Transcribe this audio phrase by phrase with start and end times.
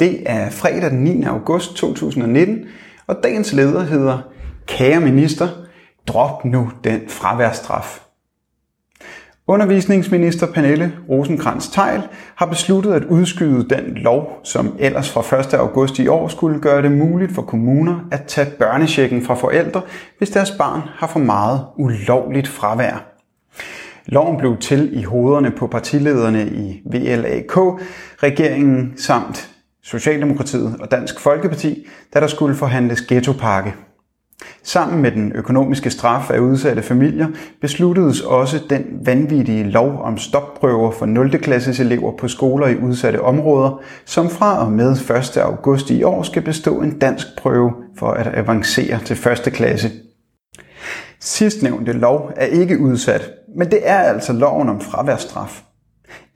[0.00, 1.24] Det er fredag den 9.
[1.24, 2.64] august 2019,
[3.06, 4.18] og dagens leder hedder
[4.66, 5.48] Kære minister,
[6.06, 8.00] drop nu den fraværstraf.
[9.46, 12.02] Undervisningsminister Pernille rosenkrantz teil
[12.36, 15.54] har besluttet at udskyde den lov, som ellers fra 1.
[15.54, 19.82] august i år skulle gøre det muligt for kommuner at tage børnechecken fra forældre,
[20.18, 23.12] hvis deres barn har for meget ulovligt fravær.
[24.06, 27.56] Loven blev til i hovederne på partilederne i VLAK,
[28.22, 29.55] regeringen samt
[29.86, 33.74] Socialdemokratiet og Dansk Folkeparti, da der skulle forhandles ghettopakke.
[34.62, 37.26] Sammen med den økonomiske straf af udsatte familier
[37.60, 41.38] besluttedes også den vanvittige lov om stopprøver for 0.
[41.38, 45.36] klasses elever på skoler i udsatte områder, som fra og med 1.
[45.36, 49.52] august i år skal bestå en dansk prøve for at avancere til 1.
[49.52, 49.90] klasse.
[51.20, 55.65] Sidstnævnte lov er ikke udsat, men det er altså loven om fraværstraf.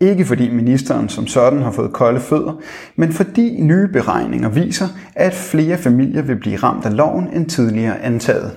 [0.01, 2.61] Ikke fordi ministeren som sådan har fået kolde fødder,
[2.97, 8.01] men fordi nye beregninger viser, at flere familier vil blive ramt af loven end tidligere
[8.03, 8.51] antaget.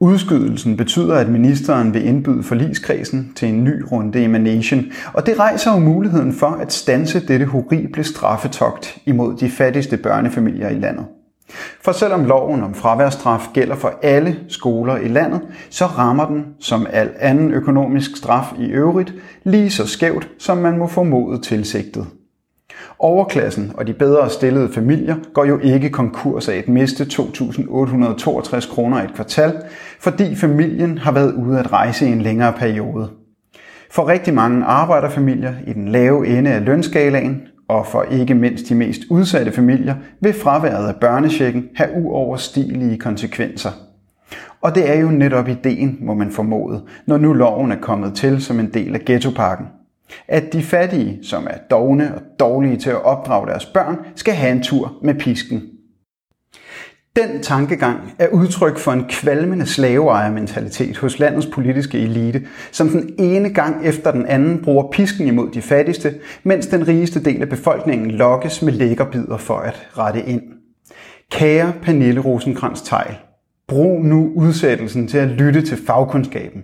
[0.00, 5.72] Udskydelsen betyder, at ministeren vil indbyde forligskredsen til en ny runde emanation, og det rejser
[5.72, 11.06] jo muligheden for at stanse dette horrible straffetogt imod de fattigste børnefamilier i landet.
[11.82, 16.86] For selvom loven om fraværsstraf gælder for alle skoler i landet, så rammer den, som
[16.90, 19.14] al anden økonomisk straf i øvrigt,
[19.44, 22.06] lige så skævt, som man må formode tilsigtet.
[22.98, 29.02] Overklassen og de bedre stillede familier går jo ikke konkurs af at miste 2.862 kroner
[29.02, 29.62] et kvartal,
[30.00, 33.10] fordi familien har været ude at rejse i en længere periode.
[33.90, 38.74] For rigtig mange arbejderfamilier i den lave ende af lønskalaen og for ikke mindst de
[38.74, 43.70] mest udsatte familier vil fraværet af børnechecken have uoverstigelige konsekvenser.
[44.60, 48.42] Og det er jo netop ideen, må man formode, når nu loven er kommet til
[48.42, 49.66] som en del af ghettopakken.
[50.28, 54.52] At de fattige, som er dogne og dårlige til at opdrage deres børn, skal have
[54.52, 55.62] en tur med pisken.
[57.16, 63.50] Den tankegang er udtryk for en kvalmende slaveejermentalitet hos landets politiske elite, som den ene
[63.50, 68.10] gang efter den anden bruger pisken imod de fattigste, mens den rigeste del af befolkningen
[68.10, 70.42] lokkes med lækkerbider for at rette ind.
[71.30, 73.14] Kære Pernille rosenkrantz Tejl,
[73.68, 76.62] brug nu udsættelsen til at lytte til fagkundskaben,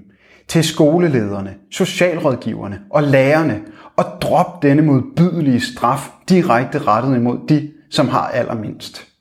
[0.49, 3.61] til skolelederne, socialrådgiverne og lærerne,
[3.97, 9.16] og drop denne modbydelige straf direkte rettet imod de, som har allermindst.